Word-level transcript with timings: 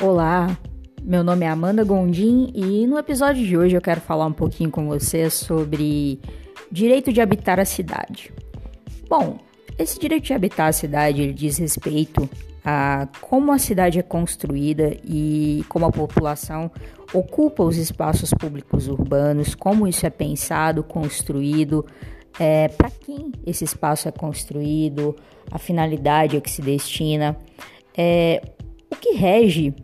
Olá, 0.00 0.56
meu 1.02 1.24
nome 1.24 1.44
é 1.44 1.48
Amanda 1.48 1.82
Gondim 1.82 2.52
e 2.54 2.86
no 2.86 2.96
episódio 2.96 3.44
de 3.44 3.56
hoje 3.56 3.76
eu 3.76 3.80
quero 3.80 4.00
falar 4.00 4.26
um 4.26 4.32
pouquinho 4.32 4.70
com 4.70 4.86
você 4.86 5.28
sobre 5.28 6.20
direito 6.70 7.12
de 7.12 7.20
habitar 7.20 7.58
a 7.58 7.64
cidade. 7.64 8.32
Bom, 9.08 9.38
esse 9.76 9.98
direito 9.98 10.26
de 10.26 10.34
habitar 10.34 10.68
a 10.68 10.72
cidade 10.72 11.22
ele 11.22 11.32
diz 11.32 11.58
respeito 11.58 12.30
a 12.64 13.08
como 13.20 13.50
a 13.50 13.58
cidade 13.58 13.98
é 13.98 14.02
construída 14.02 14.96
e 15.04 15.64
como 15.68 15.86
a 15.86 15.90
população 15.90 16.70
ocupa 17.12 17.64
os 17.64 17.76
espaços 17.76 18.30
públicos 18.32 18.86
urbanos, 18.86 19.56
como 19.56 19.88
isso 19.88 20.06
é 20.06 20.10
pensado, 20.10 20.84
construído, 20.84 21.84
é, 22.38 22.68
para 22.68 22.88
quem 22.88 23.32
esse 23.44 23.64
espaço 23.64 24.06
é 24.06 24.12
construído, 24.12 25.16
a 25.50 25.58
finalidade 25.58 26.36
a 26.36 26.40
que 26.40 26.50
se 26.50 26.62
destina. 26.62 27.36
É, 27.96 28.40
que 29.00 29.14
rege 29.14 29.74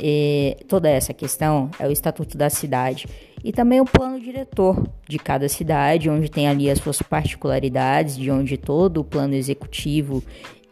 eh, 0.00 0.56
toda 0.68 0.88
essa 0.88 1.14
questão 1.14 1.70
é 1.78 1.86
o 1.86 1.90
Estatuto 1.90 2.36
da 2.36 2.50
Cidade 2.50 3.06
e 3.42 3.52
também 3.52 3.80
o 3.80 3.84
plano 3.84 4.20
diretor 4.20 4.86
de 5.08 5.18
cada 5.18 5.48
cidade, 5.48 6.10
onde 6.10 6.30
tem 6.30 6.48
ali 6.48 6.68
as 6.68 6.78
suas 6.78 7.00
particularidades, 7.00 8.16
de 8.16 8.30
onde 8.30 8.56
todo 8.56 8.98
o 8.98 9.04
plano 9.04 9.34
executivo 9.34 10.22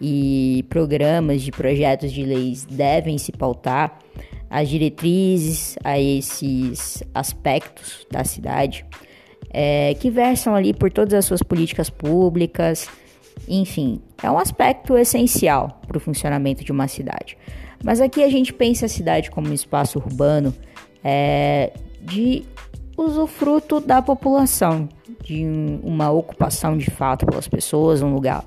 e 0.00 0.64
programas 0.68 1.42
de 1.42 1.50
projetos 1.50 2.12
de 2.12 2.24
leis 2.24 2.64
devem 2.64 3.16
se 3.16 3.32
pautar, 3.32 3.98
as 4.50 4.68
diretrizes 4.68 5.76
a 5.82 5.98
esses 5.98 7.02
aspectos 7.14 8.06
da 8.10 8.24
cidade, 8.24 8.84
é, 9.50 9.94
que 9.94 10.10
versam 10.10 10.54
ali 10.54 10.74
por 10.74 10.92
todas 10.92 11.14
as 11.14 11.24
suas 11.24 11.42
políticas 11.42 11.88
públicas, 11.88 12.88
enfim, 13.48 14.00
é 14.22 14.30
um 14.30 14.38
aspecto 14.38 14.96
essencial 14.96 15.80
para 15.86 15.96
o 15.96 16.00
funcionamento 16.00 16.64
de 16.64 16.72
uma 16.72 16.88
cidade. 16.88 17.36
Mas 17.84 18.00
aqui 18.00 18.24
a 18.24 18.28
gente 18.30 18.50
pensa 18.52 18.86
a 18.86 18.88
cidade 18.88 19.30
como 19.30 19.48
um 19.48 19.52
espaço 19.52 19.98
urbano 19.98 20.54
é, 21.04 21.70
de 22.00 22.42
usufruto 22.96 23.78
da 23.78 24.00
população, 24.00 24.88
de 25.22 25.44
uma 25.82 26.10
ocupação 26.10 26.78
de 26.78 26.90
fato 26.90 27.26
pelas 27.26 27.46
pessoas, 27.46 28.00
um 28.00 28.14
lugar 28.14 28.42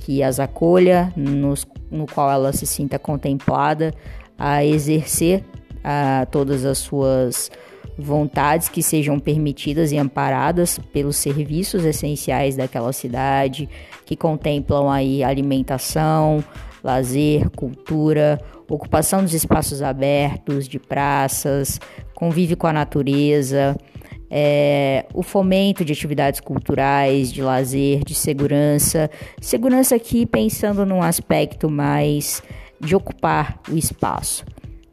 que 0.00 0.20
as 0.20 0.40
acolha, 0.40 1.12
nos, 1.16 1.64
no 1.90 2.06
qual 2.06 2.28
ela 2.28 2.52
se 2.52 2.66
sinta 2.66 2.98
contemplada 2.98 3.94
a 4.36 4.64
exercer 4.64 5.44
a, 5.84 6.26
todas 6.26 6.64
as 6.64 6.78
suas 6.78 7.50
vontades 7.96 8.68
que 8.68 8.82
sejam 8.82 9.18
permitidas 9.18 9.92
e 9.92 9.96
amparadas 9.96 10.78
pelos 10.92 11.16
serviços 11.16 11.84
essenciais 11.84 12.56
daquela 12.56 12.92
cidade, 12.92 13.68
que 14.04 14.16
contemplam 14.16 14.90
aí 14.90 15.22
alimentação, 15.22 16.44
lazer, 16.86 17.50
cultura, 17.50 18.40
ocupação 18.68 19.20
dos 19.20 19.34
espaços 19.34 19.82
abertos, 19.82 20.68
de 20.68 20.78
praças, 20.78 21.80
convívio 22.14 22.56
com 22.56 22.68
a 22.68 22.72
natureza, 22.72 23.76
é, 24.30 25.04
o 25.12 25.22
fomento 25.22 25.84
de 25.84 25.92
atividades 25.92 26.38
culturais, 26.38 27.32
de 27.32 27.42
lazer, 27.42 28.04
de 28.04 28.14
segurança. 28.14 29.10
Segurança 29.40 29.96
aqui 29.96 30.24
pensando 30.24 30.86
num 30.86 31.02
aspecto 31.02 31.68
mais 31.68 32.40
de 32.80 32.94
ocupar 32.94 33.58
o 33.68 33.76
espaço. 33.76 34.44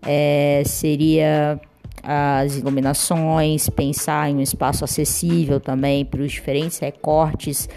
É, 0.04 0.64
seria 0.66 1.62
as 2.02 2.58
iluminações, 2.58 3.70
pensar 3.70 4.30
em 4.30 4.38
um 4.38 4.42
espaço 4.42 4.84
acessível 4.84 5.60
também 5.60 6.04
para 6.04 6.22
os 6.22 6.32
diferentes 6.32 6.80
recortes 6.80 7.70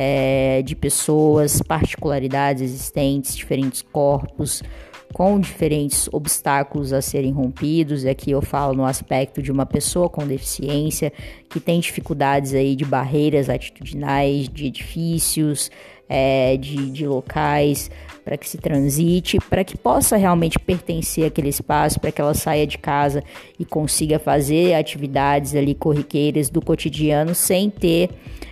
é, 0.00 0.62
de 0.62 0.76
pessoas, 0.76 1.60
particularidades 1.60 2.62
existentes, 2.62 3.34
diferentes 3.34 3.82
corpos, 3.82 4.62
com 5.12 5.38
diferentes 5.40 6.08
obstáculos 6.12 6.92
a 6.92 7.00
serem 7.00 7.32
rompidos. 7.32 8.04
E 8.04 8.08
aqui 8.08 8.30
eu 8.30 8.42
falo 8.42 8.74
no 8.74 8.84
aspecto 8.84 9.42
de 9.42 9.50
uma 9.50 9.66
pessoa 9.66 10.08
com 10.08 10.26
deficiência 10.26 11.12
que 11.48 11.60
tem 11.60 11.80
dificuldades 11.80 12.54
aí 12.54 12.76
de 12.76 12.84
barreiras 12.84 13.48
atitudinais, 13.48 14.48
de 14.48 14.66
edifícios, 14.66 15.70
é, 16.08 16.56
de, 16.56 16.90
de 16.90 17.06
locais 17.06 17.90
para 18.24 18.36
que 18.36 18.46
se 18.46 18.58
transite, 18.58 19.38
para 19.48 19.64
que 19.64 19.76
possa 19.76 20.14
realmente 20.16 20.58
pertencer 20.58 21.24
àquele 21.24 21.48
espaço, 21.48 21.98
para 21.98 22.12
que 22.12 22.20
ela 22.20 22.34
saia 22.34 22.66
de 22.66 22.76
casa 22.76 23.24
e 23.58 23.64
consiga 23.64 24.18
fazer 24.18 24.74
atividades 24.74 25.54
ali 25.54 25.74
corriqueiras 25.74 26.50
do 26.50 26.60
cotidiano 26.60 27.34
sem 27.34 27.70
ter 27.70 28.10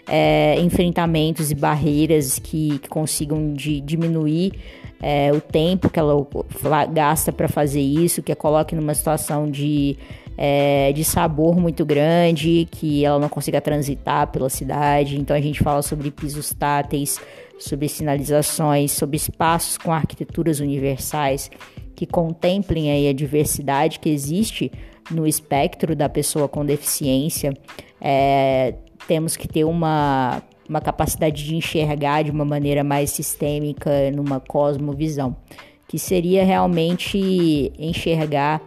é, 0.08 0.58
enfrentamentos 0.60 1.50
e 1.50 1.54
barreiras 1.54 2.38
que, 2.38 2.78
que 2.78 2.88
consigam 2.88 3.52
de, 3.52 3.82
diminuir 3.82 4.52
é, 5.00 5.32
o 5.32 5.40
tempo 5.40 5.90
que 5.90 5.98
ela 5.98 6.16
gasta 6.92 7.32
para 7.32 7.48
fazer 7.48 7.80
isso, 7.80 8.22
que 8.22 8.32
a 8.32 8.36
coloque 8.36 8.74
numa 8.74 8.94
situação 8.94 9.50
de, 9.50 9.96
é, 10.36 10.92
de 10.92 11.04
sabor 11.04 11.56
muito 11.56 11.84
grande, 11.84 12.66
que 12.70 13.04
ela 13.04 13.18
não 13.18 13.28
consiga 13.28 13.60
transitar 13.60 14.28
pela 14.28 14.48
cidade. 14.48 15.18
Então 15.18 15.36
a 15.36 15.40
gente 15.40 15.62
fala 15.62 15.82
sobre 15.82 16.10
pisos 16.10 16.52
táteis, 16.52 17.20
sobre 17.58 17.88
sinalizações, 17.88 18.92
sobre 18.92 19.16
espaços 19.16 19.78
com 19.78 19.92
arquiteturas 19.92 20.60
universais 20.60 21.50
que 21.94 22.06
contemplem 22.06 22.90
aí 22.90 23.08
a 23.08 23.12
diversidade 23.12 23.98
que 23.98 24.10
existe 24.10 24.70
no 25.10 25.26
espectro 25.26 25.96
da 25.96 26.08
pessoa 26.08 26.46
com 26.46 26.64
deficiência. 26.64 27.54
É, 28.00 28.74
temos 29.08 29.36
que 29.36 29.48
ter 29.48 29.64
uma 29.64 30.42
uma 30.68 30.80
capacidade 30.80 31.44
de 31.44 31.54
enxergar 31.54 32.22
de 32.22 32.30
uma 32.30 32.44
maneira 32.44 32.82
mais 32.82 33.10
sistêmica, 33.10 34.10
numa 34.10 34.40
cosmovisão, 34.40 35.36
que 35.88 35.98
seria 35.98 36.44
realmente 36.44 37.72
enxergar 37.78 38.60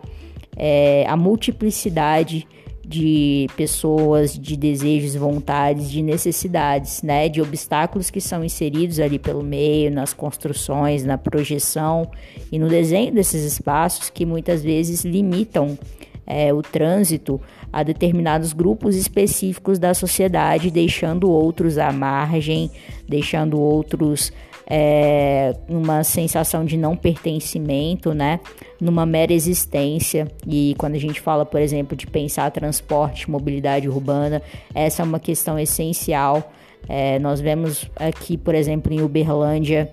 é, 0.56 1.06
a 1.08 1.16
multiplicidade 1.16 2.48
de 2.90 3.48
pessoas, 3.56 4.34
de 4.38 4.58
desejos, 4.58 5.16
vontades, 5.16 5.92
de 5.92 6.02
necessidades, 6.02 7.04
né, 7.04 7.30
de 7.30 7.40
obstáculos 7.40 8.10
que 8.10 8.20
são 8.20 8.44
inseridos 8.44 9.00
ali 9.00 9.20
pelo 9.20 9.44
meio, 9.44 9.92
nas 9.92 10.12
construções, 10.12 11.06
na 11.06 11.16
projeção 11.16 12.10
e 12.52 12.58
no 12.58 12.68
desenho 12.68 13.14
desses 13.14 13.44
espaços 13.44 14.10
que 14.10 14.26
muitas 14.26 14.64
vezes 14.64 15.06
limitam 15.06 15.78
é, 16.30 16.54
o 16.54 16.62
trânsito 16.62 17.42
a 17.74 17.82
determinados 17.82 18.54
grupos 18.54 18.96
específicos 18.96 19.80
da 19.80 19.96
sociedade, 19.96 20.70
deixando 20.70 21.30
outros 21.30 21.80
à 21.80 21.92
margem, 21.92 22.70
deixando 23.08 23.60
outros 23.60 24.32
é, 24.70 25.56
uma 25.68 26.04
sensação 26.04 26.64
de 26.64 26.78
não 26.78 26.96
pertencimento, 26.96 28.14
né? 28.14 28.40
Numa 28.80 29.06
mera 29.06 29.34
existência. 29.34 30.32
E 30.48 30.76
quando 30.78 30.94
a 30.94 31.00
gente 31.00 31.20
fala, 31.20 31.44
por 31.44 31.60
exemplo, 31.60 31.98
de 31.98 32.06
pensar 32.06 32.52
transporte, 32.52 33.30
mobilidade 33.30 33.90
urbana, 33.90 34.42
essa 34.76 35.02
é 35.02 35.06
uma 35.06 35.20
questão 35.20 35.58
essencial. 35.58 36.54
É, 36.88 37.18
nós 37.18 37.42
vemos 37.42 37.90
aqui, 37.96 38.38
por 38.38 38.54
exemplo, 38.54 38.94
em 38.94 39.02
Uberlândia, 39.02 39.92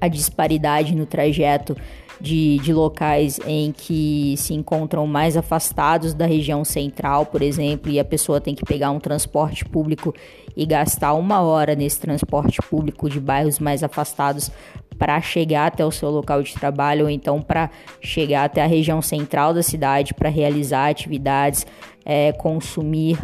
a 0.00 0.08
disparidade 0.08 0.94
no 0.94 1.06
trajeto 1.06 1.76
de, 2.20 2.58
de 2.58 2.72
locais 2.72 3.38
em 3.46 3.72
que 3.72 4.34
se 4.36 4.54
encontram 4.54 5.06
mais 5.06 5.36
afastados 5.36 6.14
da 6.14 6.26
região 6.26 6.64
central, 6.64 7.26
por 7.26 7.42
exemplo, 7.42 7.90
e 7.90 8.00
a 8.00 8.04
pessoa 8.04 8.40
tem 8.40 8.54
que 8.54 8.64
pegar 8.64 8.90
um 8.90 9.00
transporte 9.00 9.64
público 9.64 10.14
e 10.56 10.64
gastar 10.64 11.12
uma 11.14 11.42
hora 11.42 11.74
nesse 11.74 12.00
transporte 12.00 12.60
público 12.62 13.10
de 13.10 13.20
bairros 13.20 13.58
mais 13.58 13.82
afastados 13.82 14.50
para 14.98 15.20
chegar 15.20 15.66
até 15.66 15.84
o 15.84 15.90
seu 15.90 16.10
local 16.10 16.42
de 16.42 16.54
trabalho 16.54 17.04
ou 17.04 17.10
então 17.10 17.42
para 17.42 17.70
chegar 18.00 18.44
até 18.44 18.62
a 18.62 18.66
região 18.66 19.02
central 19.02 19.52
da 19.52 19.62
cidade 19.62 20.14
para 20.14 20.30
realizar 20.30 20.88
atividades, 20.88 21.66
é, 22.04 22.32
consumir 22.32 23.18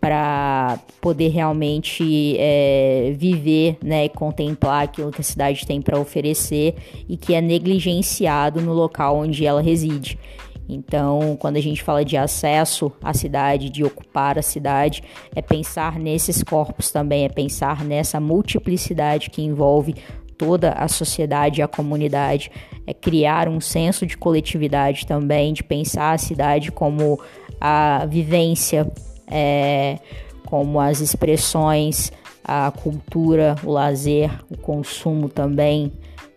para 0.00 0.78
poder 1.00 1.28
realmente 1.28 2.36
é, 2.38 3.12
viver 3.16 3.76
né, 3.84 4.06
e 4.06 4.08
contemplar 4.08 4.84
aquilo 4.84 5.10
que 5.10 5.20
a 5.20 5.24
cidade 5.24 5.66
tem 5.66 5.82
para 5.82 6.00
oferecer 6.00 6.74
e 7.08 7.16
que 7.16 7.34
é 7.34 7.40
negligenciado 7.40 8.62
no 8.62 8.72
local 8.72 9.18
onde 9.18 9.44
ela 9.44 9.60
reside. 9.60 10.18
Então, 10.66 11.36
quando 11.38 11.56
a 11.56 11.60
gente 11.60 11.82
fala 11.82 12.04
de 12.04 12.16
acesso 12.16 12.92
à 13.02 13.12
cidade, 13.12 13.68
de 13.68 13.84
ocupar 13.84 14.38
a 14.38 14.42
cidade, 14.42 15.02
é 15.34 15.42
pensar 15.42 15.98
nesses 15.98 16.42
corpos 16.42 16.90
também, 16.90 17.24
é 17.24 17.28
pensar 17.28 17.84
nessa 17.84 18.20
multiplicidade 18.20 19.30
que 19.30 19.42
envolve 19.42 19.96
toda 20.38 20.72
a 20.72 20.88
sociedade 20.88 21.60
e 21.60 21.62
a 21.62 21.68
comunidade, 21.68 22.50
é 22.86 22.94
criar 22.94 23.48
um 23.48 23.60
senso 23.60 24.06
de 24.06 24.16
coletividade 24.16 25.06
também, 25.06 25.52
de 25.52 25.62
pensar 25.62 26.12
a 26.12 26.18
cidade 26.18 26.72
como 26.72 27.20
a 27.60 28.06
vivência 28.08 28.90
é, 29.30 29.98
como 30.46 30.80
as 30.80 31.00
expressões, 31.00 32.12
a 32.44 32.70
cultura, 32.70 33.56
o 33.62 33.70
lazer, 33.70 34.30
o 34.50 34.56
consumo 34.56 35.28
também, 35.28 35.92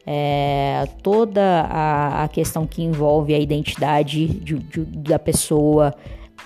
é, 0.05 0.85
toda 1.01 1.61
a, 1.61 2.23
a, 2.23 2.27
questão 2.27 2.67
que 2.67 2.83
envolve 2.83 3.33
a 3.33 3.39
identidade 3.39 4.27
de, 4.27 4.59
de, 4.59 4.81
da 4.81 5.17
pessoa, 5.17 5.95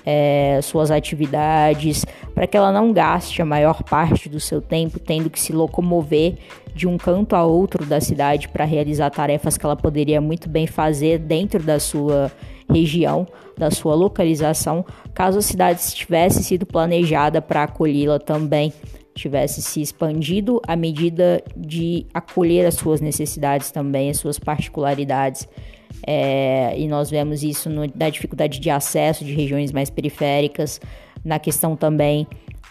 é, 0.05 0.59
suas 0.61 0.91
atividades, 0.91 2.05
para 2.35 2.45
que 2.45 2.55
ela 2.55 2.71
não 2.71 2.93
gaste 2.93 3.41
a 3.41 3.45
maior 3.45 3.83
parte 3.83 4.29
do 4.29 4.39
seu 4.39 4.61
tempo 4.61 4.99
tendo 4.99 5.29
que 5.29 5.39
se 5.39 5.51
locomover 5.51 6.35
de 6.73 6.87
um 6.87 6.97
canto 6.97 7.35
a 7.35 7.43
outro 7.43 7.83
da 7.83 7.99
cidade 7.99 8.47
para 8.47 8.63
realizar 8.63 9.09
tarefas 9.09 9.57
que 9.57 9.65
ela 9.65 9.75
poderia 9.75 10.21
muito 10.21 10.47
bem 10.47 10.67
fazer 10.67 11.17
dentro 11.17 11.61
da 11.63 11.79
sua 11.79 12.31
região, 12.69 13.27
da 13.57 13.71
sua 13.71 13.95
localização, 13.95 14.85
caso 15.13 15.39
a 15.39 15.41
cidade 15.41 15.81
tivesse 15.93 16.43
sido 16.43 16.65
planejada 16.65 17.41
para 17.41 17.63
acolhê-la 17.63 18.19
também, 18.19 18.71
tivesse 19.15 19.61
se 19.61 19.81
expandido 19.81 20.61
à 20.67 20.75
medida 20.75 21.43
de 21.55 22.05
acolher 22.13 22.65
as 22.65 22.75
suas 22.75 23.01
necessidades 23.01 23.71
também, 23.71 24.09
as 24.09 24.17
suas 24.17 24.37
particularidades. 24.37 25.47
É, 26.05 26.77
e 26.77 26.87
nós 26.87 27.09
vemos 27.09 27.43
isso 27.43 27.69
no, 27.69 27.81
na 27.95 28.09
dificuldade 28.09 28.59
de 28.59 28.69
acesso 28.69 29.25
de 29.25 29.33
regiões 29.33 29.71
mais 29.71 29.89
periféricas, 29.89 30.79
na 31.25 31.39
questão 31.39 31.75
também 31.75 32.27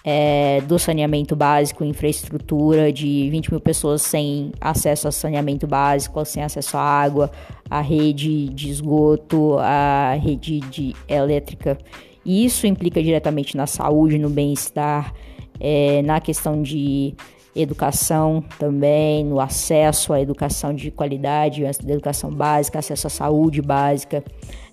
é, 0.09 0.61
do 0.61 0.79
saneamento 0.79 1.35
básico, 1.35 1.83
infraestrutura 1.83 2.93
de 2.93 3.29
20 3.29 3.51
mil 3.51 3.61
pessoas 3.61 4.03
sem 4.03 4.53
acesso 4.61 5.09
a 5.09 5.13
saneamento 5.13 5.67
básico, 5.67 6.25
sem 6.25 6.45
acesso 6.45 6.77
à 6.77 6.81
água, 6.81 7.29
à 7.69 7.81
rede 7.81 8.49
de 8.51 8.71
esgoto, 8.71 9.59
à 9.59 10.15
rede 10.15 10.61
de 10.61 10.95
elétrica. 11.09 11.77
E 12.25 12.45
isso 12.45 12.69
implica 12.69 13.03
diretamente 13.03 13.57
na 13.57 13.67
saúde, 13.67 14.17
no 14.17 14.31
bem-estar, 14.31 15.13
é, 15.59 16.01
na 16.03 16.21
questão 16.21 16.63
de 16.63 17.13
educação 17.53 18.45
também, 18.61 19.25
no 19.25 19.41
acesso 19.41 20.13
à 20.13 20.21
educação 20.21 20.73
de 20.73 20.93
qualidade, 20.93 21.65
educação 21.65 22.31
básica, 22.31 22.79
acesso 22.79 23.09
à 23.09 23.11
saúde 23.11 23.61
básica, 23.61 24.23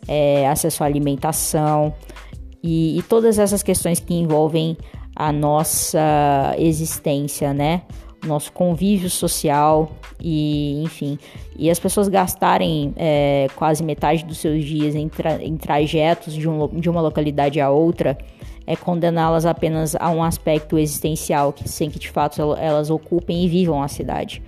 é, 0.07 0.47
acesso 0.47 0.83
à 0.83 0.85
alimentação 0.85 1.91
e, 2.61 2.99
e 2.99 3.01
todas 3.03 3.39
essas 3.39 3.63
questões 3.63 3.99
que 3.99 4.13
envolvem 4.13 4.77
a 5.15 5.31
nossa 5.31 6.55
existência, 6.57 7.53
né? 7.53 7.83
Nosso 8.25 8.51
convívio 8.53 9.09
social 9.09 9.91
e, 10.19 10.81
enfim, 10.83 11.19
e 11.57 11.69
as 11.69 11.77
pessoas 11.77 12.07
gastarem 12.07 12.93
é, 12.95 13.47
quase 13.55 13.83
metade 13.83 14.23
dos 14.23 14.37
seus 14.37 14.63
dias 14.63 14.95
em, 14.95 15.09
tra 15.09 15.43
em 15.43 15.57
trajetos 15.57 16.33
de, 16.33 16.47
um, 16.47 16.67
de 16.67 16.89
uma 16.89 17.01
localidade 17.01 17.59
a 17.59 17.69
outra 17.69 18.17
é 18.65 18.75
condená-las 18.75 19.45
apenas 19.45 19.95
a 19.95 20.09
um 20.09 20.23
aspecto 20.23 20.77
existencial, 20.77 21.51
que, 21.51 21.67
sem 21.67 21.89
que 21.89 21.99
de 21.99 22.09
fato 22.09 22.41
elas 22.55 22.89
ocupem 22.89 23.43
e 23.43 23.47
vivam 23.47 23.83
a 23.83 23.87
cidade. 23.87 24.41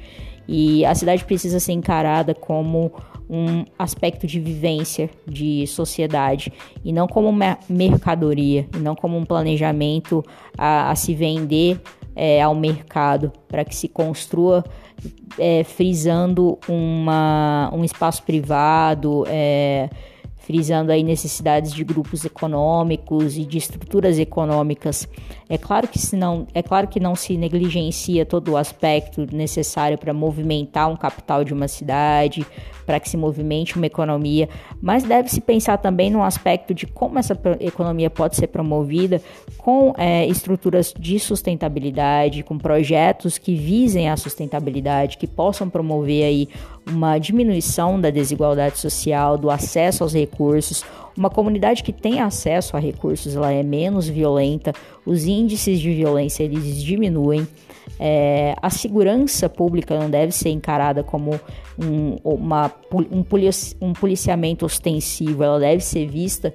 E 0.48 0.86
a 0.86 0.94
cidade 0.94 1.26
precisa 1.26 1.60
ser 1.60 1.74
encarada 1.74 2.34
como 2.34 2.92
um 3.30 3.66
aspecto 3.78 4.28
de 4.28 4.40
vivência, 4.40 5.10
de 5.28 5.66
sociedade, 5.68 6.52
e 6.84 6.94
não 6.94 7.08
como 7.08 7.28
uma 7.28 7.58
mercadoria, 7.68 8.68
e 8.76 8.78
não 8.78 8.96
como 8.96 9.18
um 9.18 9.26
planejamento 9.26 10.24
a, 10.58 10.92
a 10.92 10.96
se 10.96 11.14
vender 11.14 11.82
é, 12.16 12.42
ao 12.42 12.56
mercado, 12.56 13.32
para 13.48 13.66
que 13.66 13.76
se 13.76 13.88
construa 13.88 14.64
é, 15.38 15.64
frisando 15.64 16.58
uma, 16.68 17.70
um 17.74 17.84
espaço 17.84 18.24
privado. 18.24 19.26
É, 19.28 19.90
frisando 20.46 20.92
aí 20.92 21.02
necessidades 21.02 21.74
de 21.74 21.84
grupos 21.84 22.24
econômicos 22.24 23.36
e 23.36 23.44
de 23.44 23.58
estruturas 23.58 24.20
econômicas. 24.20 25.08
É 25.50 25.58
claro 25.58 25.88
que 25.88 25.98
se 25.98 26.16
não, 26.16 26.46
é 26.54 26.62
claro 26.62 26.88
que 26.88 27.00
não 27.00 27.16
se 27.16 27.36
negligencia 27.36 28.26
todo 28.26 28.52
o 28.52 28.58
aspecto 28.58 29.26
necessário 29.32 29.98
para 29.98 30.14
movimentar 30.14 30.88
um 30.90 30.96
capital 30.96 31.44
de 31.44 31.52
uma 31.52 31.68
cidade, 31.68 32.46
para 32.86 33.00
que 33.00 33.10
se 33.10 33.18
movimente 33.18 33.76
uma 33.76 33.88
economia, 33.88 34.48
mas 34.80 35.04
deve-se 35.04 35.42
pensar 35.42 35.78
também 35.78 36.12
no 36.12 36.24
aspecto 36.24 36.74
de 36.74 36.86
como 36.86 37.18
essa 37.18 37.38
economia 37.60 38.10
pode 38.10 38.36
ser 38.36 38.48
promovida 38.48 39.20
com 39.58 39.94
é, 39.98 40.28
estruturas 40.28 40.94
de 40.98 41.20
sustentabilidade, 41.20 42.44
com 42.44 42.58
projetos 42.58 43.40
que 43.40 43.56
visem 43.56 44.10
a 44.10 44.18
sustentabilidade, 44.18 45.18
que 45.18 45.26
possam 45.26 45.70
promover 45.70 46.24
aí 46.24 46.50
uma 46.88 47.18
diminuição 47.18 48.00
da 48.00 48.10
desigualdade 48.10 48.78
social, 48.78 49.38
do 49.38 49.50
acesso 49.50 50.04
aos 50.04 50.14
recursos. 50.14 50.84
Uma 51.18 51.30
comunidade 51.30 51.82
que 51.82 51.94
tem 51.94 52.20
acesso 52.20 52.76
a 52.76 52.80
recursos, 52.80 53.36
ela 53.36 53.52
é 53.52 53.64
menos 53.64 54.08
violenta, 54.08 54.74
os 55.06 55.26
índices 55.26 55.80
de 55.80 55.94
violência 55.94 56.44
eles 56.44 56.82
diminuem. 56.84 57.48
É, 58.00 58.56
a 58.62 58.70
segurança 58.70 59.48
pública 59.48 59.98
não 59.98 60.10
deve 60.10 60.32
ser 60.32 60.50
encarada 60.50 61.04
como 61.04 61.40
um, 61.80 62.18
uma, 62.24 62.72
um, 62.92 63.24
um 63.88 63.94
policiamento 63.94 64.66
ostensivo, 64.66 65.44
ela 65.44 65.60
deve 65.60 65.82
ser 65.82 66.08
vista 66.08 66.54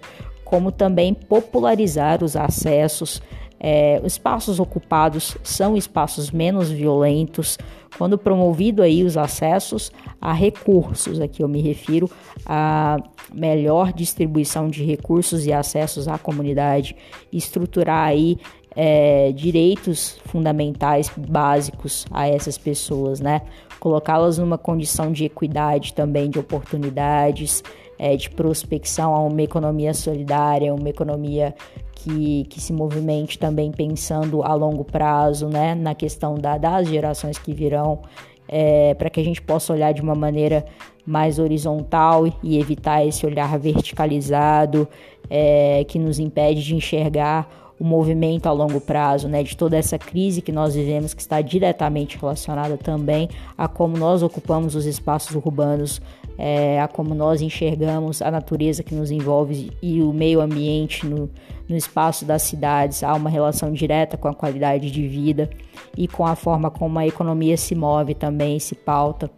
como 0.51 0.73
também 0.73 1.15
popularizar 1.15 2.25
os 2.25 2.35
acessos. 2.35 3.23
É, 3.63 4.01
espaços 4.07 4.59
ocupados 4.59 5.37
são 5.45 5.77
espaços 5.77 6.31
menos 6.31 6.71
violentos. 6.71 7.59
Quando 7.99 8.17
promovido 8.17 8.83
aí 8.83 9.05
os 9.05 9.19
acessos 9.19 9.93
a 10.19 10.33
recursos, 10.33 11.21
aqui 11.21 11.43
eu 11.43 11.49
me 11.49 11.61
refiro 11.61 12.11
a 12.47 12.97
melhor 13.33 13.93
distribuição 13.93 14.69
de 14.69 14.83
recursos 14.83 15.45
e 15.45 15.53
acessos 15.53 16.09
à 16.09 16.17
comunidade, 16.17 16.97
estruturar 17.31 18.09
aí 18.09 18.39
é, 18.75 19.33
direitos 19.33 20.19
fundamentais 20.27 21.11
básicos 21.17 22.07
a 22.11 22.27
essas 22.27 22.57
pessoas, 22.57 23.21
né? 23.21 23.43
Colocá-las 23.79 24.39
numa 24.39 24.59
condição 24.59 25.13
de 25.13 25.25
equidade 25.25 25.93
também, 25.93 26.31
de 26.31 26.39
oportunidades, 26.39 27.63
é, 27.99 28.17
de 28.17 28.31
prospecção 28.31 29.15
a 29.15 29.21
uma 29.21 29.43
economia 29.43 29.93
solidária, 29.93 30.75
uma 30.75 30.89
economia 30.89 31.55
que, 32.03 32.45
que 32.45 32.61
se 32.61 32.73
movimente 32.73 33.39
também 33.39 33.71
pensando 33.71 34.43
a 34.43 34.55
longo 34.55 34.85
prazo, 34.85 35.49
né? 35.49 35.75
Na 35.75 35.95
questão 35.95 36.35
da, 36.35 36.57
das 36.57 36.89
gerações 36.89 37.39
que 37.39 37.53
virão, 37.53 38.01
é, 38.49 38.95
para 38.95 39.11
que 39.11 39.21
a 39.21 39.25
gente 39.25 39.43
possa 39.43 39.73
olhar 39.73 39.93
de 39.93 40.01
uma 40.01 40.15
maneira 40.15 40.65
mais 41.07 41.39
horizontal 41.39 42.25
e 42.43 42.59
evitar 42.59 43.07
esse 43.07 43.27
olhar 43.27 43.59
verticalizado 43.59 44.89
é, 45.29 45.85
que 45.85 45.99
nos 45.99 46.19
impede 46.19 46.63
de 46.63 46.75
enxergar 46.75 47.49
o 47.79 47.85
movimento 47.85 48.47
a 48.47 48.53
longo 48.53 48.79
prazo, 48.79 49.27
né, 49.27 49.43
de 49.43 49.57
toda 49.57 49.77
essa 49.77 49.99
crise 49.99 50.43
que 50.43 50.53
nós 50.53 50.75
vivemos, 50.75 51.15
que 51.15 51.23
está 51.23 51.41
diretamente 51.41 52.19
relacionada 52.19 52.77
também 52.77 53.29
a 53.57 53.67
como 53.67 53.97
nós 53.97 54.23
ocupamos 54.23 54.75
os 54.75 54.85
espaços 54.85 55.35
urbanos, 55.35 56.01
é, 56.43 56.81
a 56.81 56.89
como 56.89 57.15
nós 57.15 57.43
enxergamos 57.43 58.23
a 58.23 58.31
natureza 58.31 58.83
que 58.83 58.95
nos 58.95 59.11
envolve 59.11 59.71
e 59.83 60.01
o 60.01 60.11
meio 60.11 60.41
ambiente 60.41 61.05
no, 61.05 61.29
no 61.69 61.77
espaço 61.77 62.25
das 62.25 62.41
cidades. 62.41 63.05
Há 63.05 63.13
uma 63.13 63.29
relação 63.29 63.71
direta 63.71 64.17
com 64.17 64.27
a 64.27 64.35
qualidade 64.35 64.91
de 64.91 65.07
vida 65.07 65.51
e 65.95 66.09
com 66.09 66.27
a 66.27 66.35
forma 66.35 66.71
como 66.71 66.99
a 66.99 67.07
economia 67.07 67.59
se 67.59 67.75
move 67.75 68.15
também, 68.15 68.59
se 68.59 68.75
pauta. 68.75 69.31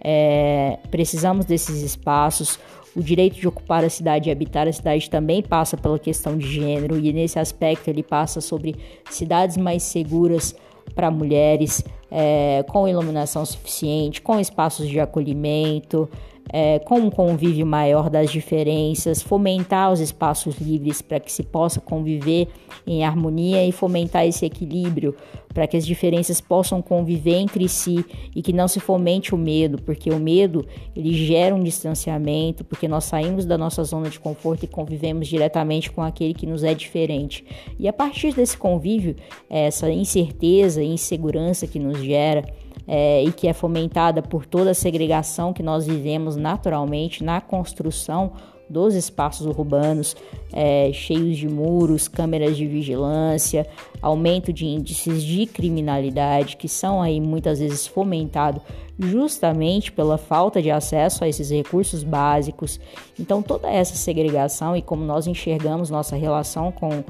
É, 0.00 0.78
precisamos 0.92 1.44
desses 1.44 1.82
espaços. 1.82 2.56
O 2.94 3.02
direito 3.02 3.34
de 3.34 3.48
ocupar 3.48 3.84
a 3.84 3.90
cidade 3.90 4.28
e 4.28 4.32
habitar 4.32 4.68
a 4.68 4.72
cidade 4.72 5.10
também 5.10 5.42
passa 5.42 5.76
pela 5.76 5.98
questão 5.98 6.38
de 6.38 6.46
gênero, 6.46 6.96
e 6.96 7.12
nesse 7.12 7.36
aspecto 7.40 7.88
ele 7.88 8.04
passa 8.04 8.40
sobre 8.40 8.76
cidades 9.10 9.56
mais 9.56 9.82
seguras 9.82 10.54
para 10.94 11.10
mulheres, 11.10 11.82
é, 12.08 12.64
com 12.68 12.86
iluminação 12.86 13.44
suficiente, 13.44 14.22
com 14.22 14.38
espaços 14.38 14.88
de 14.88 15.00
acolhimento, 15.00 16.08
é, 16.52 16.78
com 16.78 16.96
um 16.96 17.10
convívio 17.10 17.66
maior 17.66 18.10
das 18.10 18.30
diferenças, 18.30 19.22
fomentar 19.22 19.92
os 19.92 20.00
espaços 20.00 20.56
livres 20.58 21.02
para 21.02 21.18
que 21.18 21.32
se 21.32 21.42
possa 21.42 21.80
conviver 21.80 22.48
em 22.86 23.04
harmonia 23.04 23.66
e 23.66 23.72
fomentar 23.72 24.26
esse 24.26 24.44
equilíbrio 24.44 25.14
para 25.54 25.68
que 25.68 25.76
as 25.76 25.86
diferenças 25.86 26.40
possam 26.40 26.82
conviver 26.82 27.36
entre 27.36 27.68
si 27.68 28.04
e 28.34 28.42
que 28.42 28.52
não 28.52 28.66
se 28.66 28.80
fomente 28.80 29.34
o 29.34 29.38
medo, 29.38 29.80
porque 29.80 30.10
o 30.10 30.18
medo 30.18 30.66
ele 30.96 31.14
gera 31.14 31.54
um 31.54 31.62
distanciamento, 31.62 32.64
porque 32.64 32.88
nós 32.88 33.04
saímos 33.04 33.46
da 33.46 33.56
nossa 33.56 33.84
zona 33.84 34.10
de 34.10 34.18
conforto 34.18 34.64
e 34.64 34.68
convivemos 34.68 35.28
diretamente 35.28 35.92
com 35.92 36.02
aquele 36.02 36.34
que 36.34 36.44
nos 36.44 36.64
é 36.64 36.74
diferente. 36.74 37.44
E 37.78 37.86
a 37.86 37.92
partir 37.92 38.34
desse 38.34 38.58
convívio, 38.58 39.14
essa 39.48 39.88
incerteza 39.90 40.82
e 40.82 40.92
insegurança 40.92 41.68
que 41.68 41.78
nos 41.78 42.02
gera, 42.02 42.44
é, 42.86 43.22
e 43.22 43.32
que 43.32 43.48
é 43.48 43.52
fomentada 43.52 44.22
por 44.22 44.46
toda 44.46 44.70
a 44.70 44.74
segregação 44.74 45.52
que 45.52 45.62
nós 45.62 45.86
vivemos 45.86 46.36
naturalmente 46.36 47.24
na 47.24 47.40
construção 47.40 48.32
dos 48.68 48.94
espaços 48.94 49.46
urbanos, 49.46 50.16
é, 50.52 50.90
cheios 50.92 51.36
de 51.36 51.48
muros, 51.48 52.08
câmeras 52.08 52.56
de 52.56 52.66
vigilância, 52.66 53.66
aumento 54.00 54.52
de 54.52 54.64
índices 54.64 55.22
de 55.22 55.46
criminalidade 55.46 56.56
que 56.56 56.68
são 56.68 57.02
aí 57.02 57.20
muitas 57.20 57.58
vezes 57.58 57.86
fomentados 57.86 58.62
justamente 58.98 59.90
pela 59.90 60.16
falta 60.16 60.62
de 60.62 60.70
acesso 60.70 61.24
a 61.24 61.28
esses 61.28 61.50
recursos 61.50 62.02
básicos. 62.04 62.80
Então 63.18 63.42
toda 63.42 63.68
essa 63.68 63.96
segregação 63.96 64.76
e 64.76 64.82
como 64.82 65.04
nós 65.04 65.26
enxergamos 65.26 65.90
nossa 65.90 66.16
relação 66.16 66.72
com, 66.72 67.04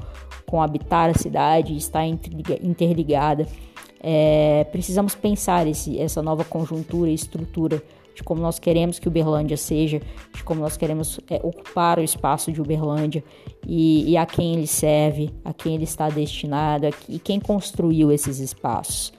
com 0.45 0.61
habitar 0.61 1.09
a 1.09 1.13
cidade 1.13 1.75
está 1.75 2.01
interligada 2.05 3.47
é, 4.01 4.65
precisamos 4.71 5.15
pensar 5.15 5.67
esse, 5.67 5.99
essa 5.99 6.21
nova 6.21 6.43
conjuntura 6.43 7.09
e 7.09 7.13
estrutura 7.13 7.81
de 8.15 8.23
como 8.23 8.41
nós 8.41 8.57
queremos 8.57 8.97
que 8.97 9.07
Uberlândia 9.07 9.57
seja, 9.57 10.01
de 10.33 10.43
como 10.43 10.61
nós 10.61 10.77
queremos 10.77 11.19
é, 11.29 11.39
ocupar 11.43 11.99
o 11.99 12.01
espaço 12.01 12.51
de 12.51 12.61
Uberlândia 12.61 13.23
e, 13.67 14.11
e, 14.11 14.17
a 14.17 14.25
quem 14.25 14.53
ele 14.53 14.67
serve, 14.67 15.31
a 15.43 15.53
quem 15.53 15.75
ele 15.75 15.83
está 15.83 16.09
destinado 16.09 16.87
e 17.09 17.19
quem 17.19 17.39
construiu 17.39 18.11
esses 18.11 18.39
espaços. 18.39 19.11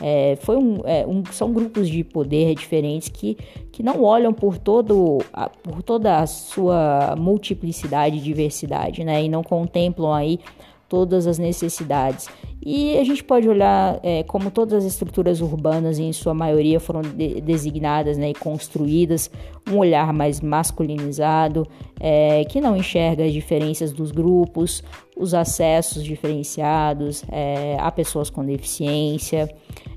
É, 0.00 0.36
foi 0.40 0.56
um, 0.56 0.80
é, 0.84 1.06
um, 1.06 1.24
são 1.26 1.52
grupos 1.52 1.88
de 1.88 2.02
poder 2.02 2.54
diferentes 2.54 3.08
que, 3.08 3.36
que 3.70 3.82
não 3.82 4.02
olham 4.02 4.32
por, 4.32 4.58
todo, 4.58 5.18
a, 5.32 5.48
por 5.48 5.82
toda 5.82 6.18
a 6.18 6.26
sua 6.26 7.14
multiplicidade 7.16 8.16
e 8.16 8.20
diversidade, 8.20 9.04
né? 9.04 9.22
E 9.22 9.28
não 9.28 9.42
contemplam 9.42 10.12
aí 10.12 10.40
todas 10.88 11.26
as 11.26 11.38
necessidades. 11.38 12.28
E 12.64 12.96
a 12.96 13.04
gente 13.04 13.22
pode 13.22 13.48
olhar 13.48 14.00
é, 14.02 14.22
como 14.22 14.50
todas 14.50 14.72
as 14.72 14.84
estruturas 14.84 15.40
urbanas, 15.40 15.98
em 15.98 16.12
sua 16.12 16.32
maioria, 16.32 16.80
foram 16.80 17.02
de 17.02 17.40
designadas 17.40 18.16
né, 18.16 18.30
e 18.30 18.34
construídas, 18.34 19.30
um 19.70 19.76
olhar 19.76 20.12
mais 20.12 20.40
masculinizado, 20.40 21.66
é, 22.00 22.44
que 22.44 22.60
não 22.60 22.76
enxerga 22.76 23.24
as 23.24 23.32
diferenças 23.32 23.92
dos 23.92 24.10
grupos, 24.10 24.82
os 25.16 25.34
acessos 25.34 26.02
diferenciados 26.02 27.22
é, 27.30 27.76
a 27.78 27.90
pessoas 27.90 28.30
com 28.30 28.44
deficiência, 28.44 29.48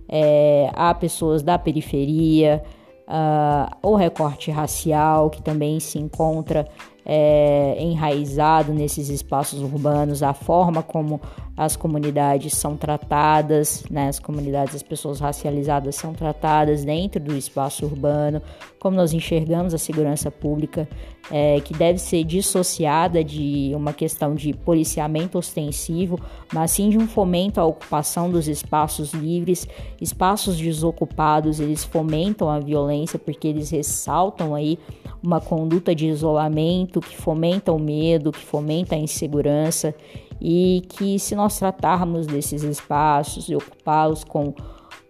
é, 0.10 0.70
a 0.74 0.94
pessoas 0.94 1.42
da 1.42 1.58
periferia, 1.58 2.64
uh, 3.08 3.88
o 3.88 3.96
recorte 3.96 4.52
racial, 4.52 5.30
que 5.30 5.42
também 5.42 5.80
se 5.80 5.98
encontra 5.98 6.68
é, 7.10 7.78
enraizado 7.80 8.74
nesses 8.74 9.08
espaços 9.08 9.62
urbanos, 9.62 10.22
a 10.22 10.34
forma 10.34 10.84
como 10.84 11.22
as 11.56 11.76
comunidades 11.76 12.54
são 12.54 12.76
tratadas, 12.76 13.84
né, 13.90 14.10
as 14.10 14.20
comunidades, 14.20 14.76
as 14.76 14.84
pessoas 14.84 15.20
racializadas 15.20 15.96
são 15.96 16.14
tratadas 16.14 16.84
dentro 16.84 17.20
do 17.20 17.36
espaço 17.36 17.86
urbano, 17.86 18.42
como 18.78 18.98
nós 18.98 19.14
enxergamos 19.14 19.74
a 19.74 19.78
segurança 19.78 20.30
pública, 20.30 20.88
é, 21.32 21.60
que 21.62 21.74
deve 21.74 21.98
ser 21.98 22.24
dissociada 22.24 23.24
de 23.24 23.72
uma 23.74 23.92
questão 23.92 24.36
de 24.36 24.54
policiamento 24.54 25.38
ostensivo, 25.38 26.20
mas 26.54 26.72
sim 26.72 26.90
de 26.90 26.98
um 26.98 27.08
fomento 27.08 27.60
à 27.60 27.66
ocupação 27.66 28.30
dos 28.30 28.48
espaços 28.48 29.14
livres, 29.14 29.68
espaços 30.00 30.58
desocupados, 30.58 31.60
eles 31.60 31.84
fomentam 31.84 32.50
a 32.50 32.60
violência 32.60 33.18
porque 33.18 33.48
eles 33.48 33.72
ressaltam 33.72 34.54
aí 34.54 34.78
uma 35.24 35.42
conduta 35.42 35.96
de 35.96 36.08
isolamento 36.08 36.97
que 37.00 37.16
fomenta 37.16 37.72
o 37.72 37.80
medo, 37.80 38.32
que 38.32 38.40
fomenta 38.40 38.96
a 38.96 38.98
insegurança 38.98 39.94
e 40.40 40.84
que 40.90 41.18
se 41.18 41.36
nós 41.36 41.58
tratarmos 41.58 42.28
desses 42.28 42.64
espaços 42.64 43.50
e 43.50 43.56
ocupá-los 43.56 44.24
com, 44.24 44.54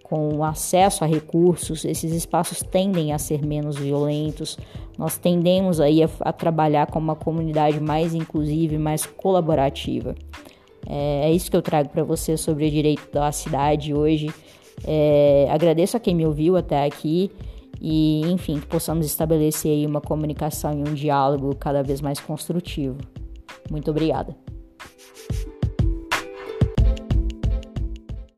com 0.03 0.43
acesso 0.43 1.03
a 1.03 1.07
recursos, 1.07 1.83
esses 1.85 2.13
espaços 2.13 2.61
tendem 2.61 3.11
a 3.13 3.17
ser 3.17 3.45
menos 3.45 3.77
violentos, 3.77 4.57
nós 4.97 5.17
tendemos 5.17 5.79
aí 5.79 6.03
a, 6.03 6.09
a 6.21 6.31
trabalhar 6.31 6.87
com 6.87 6.99
uma 6.99 7.15
comunidade 7.15 7.79
mais 7.79 8.15
inclusiva 8.15 8.75
e 8.75 8.79
mais 8.79 9.05
colaborativa. 9.05 10.15
É, 10.87 11.23
é 11.25 11.31
isso 11.31 11.51
que 11.51 11.57
eu 11.57 11.61
trago 11.61 11.89
para 11.89 12.03
você 12.03 12.37
sobre 12.37 12.65
o 12.65 12.71
direito 12.71 13.11
da 13.11 13.31
cidade 13.31 13.93
hoje. 13.93 14.33
É, 14.85 15.47
agradeço 15.49 15.97
a 15.97 15.99
quem 15.99 16.15
me 16.15 16.25
ouviu 16.25 16.55
até 16.55 16.85
aqui 16.85 17.31
e, 17.81 18.21
enfim, 18.31 18.59
que 18.59 18.67
possamos 18.67 19.05
estabelecer 19.05 19.87
uma 19.87 20.01
comunicação 20.01 20.73
e 20.73 20.89
um 20.89 20.93
diálogo 20.93 21.55
cada 21.55 21.83
vez 21.83 22.01
mais 22.01 22.19
construtivo. 22.19 22.97
Muito 23.69 23.91
obrigada. 23.91 24.35